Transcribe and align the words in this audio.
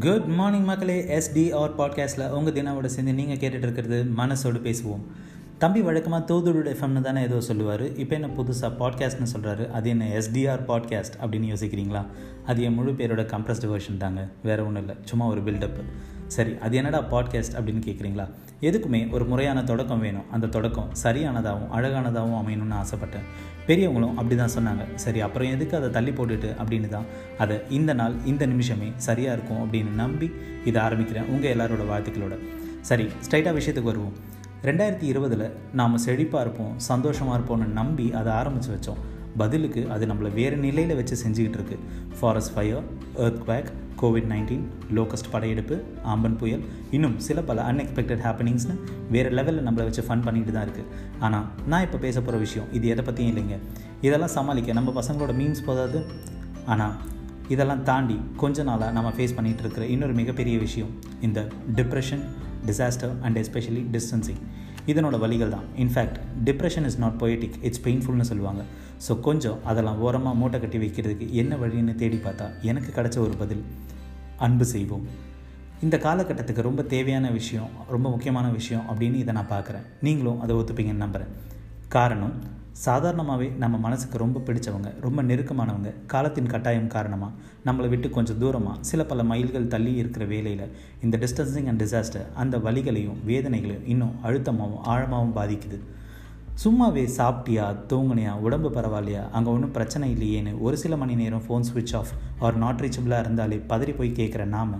Good 0.00 0.24
morning 0.24 0.64
மக்களே. 0.64 1.02
STR 1.18 1.74
பாட்காஸ்ட்டில் 1.78 2.28
உங்கள் 2.28 2.52
தினாவோட 2.52 2.84
சேர்ந்து 2.84 3.14
நீங்கள் 3.14 3.36
கேட்டுட்டு 3.36 3.66
இருக்கிறது 3.66 4.04
மனசோடு 4.16 4.60
பேசுவோம். 4.66 5.04
தம்பி 5.58 5.82
வழக்கமாக 5.82 6.24
தூதுடு 6.24 6.70
எஃப்எம்னு 6.72 7.00
தானே 7.00 7.22
ஏதோ 7.22 7.40
சொல்லுவார். 7.40 7.96
இப்போ 7.96 8.14
என்ன 8.14 8.26
புதுசாக 8.26 8.72
பாட்காஸ்ட்னு 8.80 9.26
சொல்கிறாரு 9.36 9.70
அது 9.70 9.88
என்ன 9.88 10.06
எஸ்டிஆர் 10.06 10.64
பாட்காஸ்ட் 10.68 11.16
அப்படின்னு 11.22 11.52
யோசிக்கிறீங்களா? 11.52 12.06
அது 12.46 12.62
என் 12.62 12.74
முழு 12.74 12.92
பேரோட 12.92 13.24
கம்ப்ரஸ்டு 13.34 13.66
வெர்ஷன் 13.66 13.96
தாங்க. 13.96 14.28
வேறு 14.42 14.66
ஒன்றும் 14.66 14.82
இல்லை. 14.82 14.96
சும்மா 15.04 15.26
ஒரு 15.26 15.40
பில்டப்பு 15.40 15.82
சரி 16.26 16.58
அது 16.60 16.76
என்னடா 16.76 17.02
பாட்காஸ்ட் 17.02 17.56
அப்படின்னு 17.56 17.82
கேட்குறீங்களா 17.86 18.30
எதுக்குமே 18.60 19.10
ஒரு 19.10 19.24
முறையான 19.24 19.64
தொடக்கம் 19.64 20.00
வேணும். 20.00 20.30
அந்த 20.30 20.46
தொடக்கம் 20.46 20.92
சரியானதாகவும் 21.02 21.70
அழகானதாகவும் 21.74 22.38
அமையணும்னு 22.42 22.84
ஆசைப்பட்டேன். 22.84 23.26
பெரியவங்களும் 23.66 24.14
அப்படி 24.14 24.36
தான் 24.36 24.54
சொன்னாங்க. 24.58 24.94
சரி 24.94 25.20
அப்புறம் 25.20 25.50
எதுக்கு 25.50 25.76
அதை 25.76 25.90
தள்ளி 25.90 26.10
போட்டுட்டு 26.10 26.54
அப்படின்னு 26.64 26.88
தான். 26.88 27.04
அதை 27.38 27.60
இந்த 27.70 27.92
நாள் 27.92 28.14
இந்த 28.24 28.46
நிமிஷமே 28.46 28.92
சரியாக 28.96 29.36
இருக்கும் 29.36 29.72
அப்படின்னு 29.72 29.94
நம்பி 29.94 30.30
இதை 30.64 30.82
ஆரம்பிக்கிறேன். 30.82 31.26
உங்கள் 31.26 31.56
எல்லாரோட 31.56 31.84
வாழ்த்துக்களோட. 31.90 32.38
சரி 32.80 33.04
ஸ்ட்ரைட்டாக 33.04 33.60
விஷயத்துக்கு 33.60 33.82
வருவோம். 33.82 34.12
ரெண்டாயிரத்தி 34.62 35.02
இருபதில் 35.02 35.52
நாம் 35.72 35.98
செழிப்பாக 36.06 36.40
இருப்போம் 36.40 36.72
சந்தோஷமாக 36.76 37.38
இருப்போம்னு 37.38 37.66
நம்பி 37.66 38.12
அதை 38.12 38.32
ஆரம்பித்து 38.32 38.78
வச்சோம். 38.78 39.15
பதிலுக்கு 39.36 39.82
அது 39.94 40.06
நம்மளை 40.06 40.30
வேறு 40.38 40.56
நிலையில் 40.56 40.94
வச்சு 40.94 41.16
செஞ்சுக்கிட்டு 41.24 41.58
இருக்கு. 41.58 41.76
Forest 42.18 42.54
fire 42.54 42.84
earthquake 43.42 43.70
COVID 44.00 44.28
nineteen 44.32 44.64
locust 44.96 45.30
படையெடுப்பு 45.30 45.76
ஆம்பன் 46.12 46.36
புயல் 46.40 46.64
இன்னும் 46.90 47.18
சில 47.26 47.42
பல 47.42 47.62
அன்எக்ஸ்பெக்டட் 47.72 48.22
ஹேப்பனிங்ஸ்னு 48.26 48.74
வேறு 49.10 49.30
லெவலில் 49.30 49.66
நம்மளை 49.66 49.86
வச்சு 49.88 50.02
ஃபன் 50.08 50.24
பண்ணிட்டு 50.26 50.52
தான் 50.52 50.66
இருக்குது 50.68 50.90
ஆனால் 51.18 51.46
நான் 51.66 51.84
இப்போ 51.86 51.98
பேச 51.98 52.16
போகிற 52.20 52.38
விஷயம் 52.38 52.68
இது 52.72 52.88
எதை 52.88 53.04
பற்றியும் 53.04 53.30
இல்லைங்க. 53.32 53.58
இதெல்லாம் 54.00 54.34
சமாளிக்க 54.38 54.72
நம்ம 54.72 55.02
பசங்களோட 55.02 55.34
மீன்ஸ் 55.40 55.66
போதாது. 55.66 56.00
ஆனால் 56.66 56.96
இதெல்லாம் 57.48 57.82
தாண்டி 57.82 58.18
கொஞ்ச 58.36 58.62
நாளாக 58.62 58.92
நம்ம 58.92 59.10
ஃபேஸ் 59.16 59.36
பண்ணிகிட்டு 59.36 59.64
இருக்கிற 59.64 59.86
இன்னொரு 59.86 60.12
மிகப்பெரிய 60.12 60.58
விஷயம் 60.58 60.92
இந்த 61.20 61.40
depression 61.76 62.24
disaster 62.66 63.12
and 63.22 63.38
especially 63.38 63.82
distancing 63.96 64.40
இதனோட 64.92 65.16
வழிகள் 65.24 65.52
தான் 65.54 65.66
in fact 65.82 66.18
depression 66.48 66.86
is 66.90 66.98
not 67.04 67.16
poetic 67.22 67.56
it's 67.68 67.82
பெயின்ஃபுல்னு 67.86 68.26
சொல்லுவாங்க. 68.30 68.62
ஸோ 69.06 69.12
கொஞ்சம் 69.28 69.58
அதெல்லாம் 69.70 70.00
ஓரமாக 70.06 70.38
மூட்டை 70.40 70.58
கட்டி 70.60 70.78
வைக்கிறதுக்கு 70.84 71.28
என்ன 71.42 71.56
வழின்னு 71.62 71.94
தேடி 72.02 72.18
பார்த்தா 72.26 72.46
எனக்கு 72.70 72.90
கிடைச்ச 72.98 73.18
ஒரு 73.26 73.34
பதில் 73.42 73.64
அன்பு 74.46 74.66
செய்வோம். 74.74 75.06
இந்த 75.84 75.96
காலகட்டத்துக்கு 76.04 76.68
ரொம்ப 76.68 76.82
தேவையான 76.92 77.30
விஷயம் 77.38 77.72
ரொம்ப 77.94 78.06
முக்கியமான 78.12 78.46
விஷயம் 78.58 78.84
அப்படின்னு 78.90 79.18
இதை 79.22 79.32
நான் 79.38 79.52
பார்க்குறேன். 79.56 79.86
நீங்களும் 80.06 80.40
அதை 80.44 80.54
ஒத்துப்பீங்கன்னு 80.60 81.04
நம்புகிறேன் 81.06 81.32
காரணம் 81.96 82.36
சாதாரணமாகவே 82.84 83.52
நம்ம 83.58 83.76
மனசுக்கு 83.76 84.18
ரொம்ப 84.18 84.38
பிடிச்சவங்க 84.38 84.88
ரொம்ப 85.00 85.22
நெருக்கமானவங்க 85.22 85.90
காலத்தின் 86.06 86.46
கட்டாயம் 86.46 86.86
காரணமாக 86.86 87.32
நம்மளை 87.64 87.88
விட்டு 87.88 88.10
கொஞ்சம் 88.10 88.38
தூரமாக 88.40 88.74
சில 88.80 89.04
பல 89.04 89.22
மைல்கள் 89.22 89.66
தள்ளி 89.66 89.92
இருக்கிற 89.94 90.24
வேலையில் 90.24 90.72
இந்த 91.02 91.18
டிஸ்டன்சிங் 91.22 91.68
அண்ட் 91.68 91.82
டிசாஸ்டர் 91.82 92.26
அந்த 92.34 92.58
வழிகளையும் 92.58 93.20
வேதனைகளையும் 93.26 93.86
இன்னும் 93.86 94.12
அழுத்தமாகவும் 94.24 94.84
ஆழமாகவும் 94.86 95.36
பாதிக்குது. 95.36 95.78
சும்மாவே 96.64 97.04
சாப்பிட்டியா 97.16 97.64
தூங்குனியா 97.88 98.34
உடம்பு 98.46 98.68
பரவாயில்லையா 98.70 99.30
அங்கே 99.30 99.50
ஒன்றும் 99.50 99.70
பிரச்சனை 99.70 100.06
இல்லையேன்னு 100.16 100.52
ஒரு 100.60 100.76
சில 100.76 100.96
மணி 100.96 101.14
நேரம் 101.14 101.42
ஃபோன் 101.48 101.66
ஸ்விட்ச் 101.70 101.96
ஆஃப் 101.96 102.12
ஆர் 102.38 102.56
நாட் 102.56 102.80
ரீச்சபிளாக 102.80 103.24
இருந்தாலே 103.24 103.56
பதறி 103.68 103.94
போய் 103.96 104.16
கேட்குற 104.20 104.44
நாம. 104.44 104.78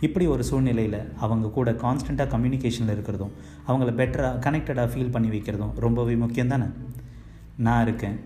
இப்படி 0.00 0.26
ஒரு 0.26 0.44
சூழ்நிலையில் 0.44 1.00
அவங்க 1.20 1.48
கூட 1.48 1.70
கான்ஸ்டண்ட்டாக 1.72 2.32
கம்யூனிகேஷனில் 2.34 2.94
இருக்கிறதும் 2.96 3.34
அவங்கள 3.68 3.92
பெட்டராக 4.00 4.38
கனெக்டடாக 4.46 4.88
ஃபீல் 4.92 5.10
பண்ணி 5.10 5.28
வைக்கிறதும் 5.28 5.74
ரொம்பவே 5.86 6.16
முக்கியம் 6.16 6.48
தானே 6.48 6.68
நான் 7.58 7.82
இருக்கேன். 7.82 8.18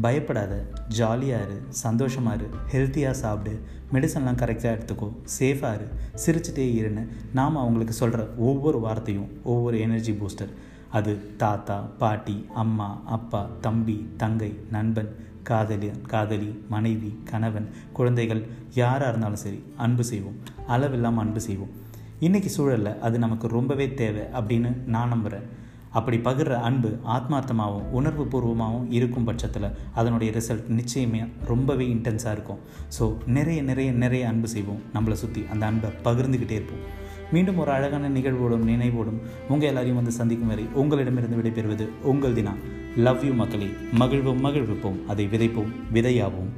பயப்படாத. 0.00 0.66
ஜாலியாக 0.88 1.44
இரு. 1.44 1.62
சந்தோஷமாக 1.68 2.36
இரு. 2.36 2.48
ஹெல்த்தியாக 2.72 3.10
சாப்பிடு. 3.10 3.60
மெடிசன்லாம் 3.92 4.40
கரெக்டாக 4.42 4.72
எடுத்துக்கோ. 4.74 5.12
சேஃபாக 5.38 5.78
இரு. 5.78 5.86
சிரிச்சுட்டே 6.26 6.66
இருன்னு 6.80 7.08
நாம் 7.32 7.56
அவங்களுக்கு 7.56 7.94
சொல்கிற 7.94 8.28
ஒவ்வொரு 8.36 8.80
வார்த்தையும் 8.80 9.28
ஒவ்வொரு 9.44 9.80
எனர்ஜி 9.80 10.12
பூஸ்டர் 10.12 10.52
அது 10.90 11.36
தாத்தா 11.36 11.80
பாட்டி 11.98 12.46
அம்மா 12.54 13.02
அப்பா 13.04 13.50
தம்பி 13.60 14.08
தங்கை 14.16 14.58
நண்பன் 14.70 15.16
காதலி 15.42 15.90
காதலி 16.06 16.64
மனைவி 16.68 17.20
கணவன் 17.24 17.70
குழந்தைகள் 17.92 18.46
யாராக 18.74 19.08
இருந்தாலும் 19.08 19.36
சரி 19.36 19.62
அன்பு 19.76 20.04
செய்வோம். 20.04 20.38
அளவில்லாமல் 20.66 21.24
அன்பு 21.24 21.40
செய்வோம். 21.40 21.72
இன்றைக்கி 22.20 22.46
சூழலில் 22.46 22.98
அது 22.98 23.18
நமக்கு 23.18 23.48
ரொம்பவே 23.48 23.94
தேவை 23.94 24.22
அப்படின்னு 24.22 24.84
நான் 24.86 25.08
நம்புகிறேன் 25.08 25.62
அப்படி 25.98 26.16
பகிர்ற 26.28 26.54
அன்பு 26.68 26.90
ஆத்மார்த்தமாகவும் 27.16 27.88
உணர்வு 27.98 28.24
பூர்வமாகவும் 28.32 28.88
இருக்கும் 28.98 29.24
பட்சத்தில் 29.24 29.68
அதனுடைய 29.94 30.30
ரிசல்ட் 30.38 30.68
நிச்சயமே 30.78 31.20
ரொம்பவே 31.52 31.86
இன்டென்ஸாக 31.94 32.34
இருக்கும். 32.36 32.60
ஸோ 32.98 33.06
நிறைய 33.26 33.62
நிறைய 33.62 33.92
நிறைய 34.04 34.28
அன்பு 34.28 34.48
செய்வோம். 34.48 34.82
நம்மளை 34.94 35.16
சுற்றி 35.22 35.44
அந்த 35.52 35.66
அன்பை 35.66 35.90
பகிர்ந்துக்கிட்டே 36.04 36.58
இருப்போம். 36.60 36.84
மீண்டும் 37.32 37.58
ஒரு 37.58 37.70
அழகான 37.70 38.08
நிகழ்வோடும் 38.08 38.66
நினைவோடும் 38.70 39.20
உங்கள் 39.48 39.68
எல்லாரையும் 39.68 40.00
வந்து 40.00 40.12
சந்திக்கும் 40.20 40.52
வரை 40.52 40.64
உங்களிடமிருந்து 40.82 41.38
விடைபெறுவது 41.40 41.86
உங்கள் 42.12 42.34
தினா. 42.34 42.54
லவ் 42.96 43.24
யூ 43.24 43.32
மக்களே. 43.32 43.68
மகிழ்வோம் 44.00 44.44
மகிழ்விப்போம். 44.46 45.00
அதை 45.06 45.26
விதைப்போம் 45.32 45.72
விதையாவோம். 45.94 46.52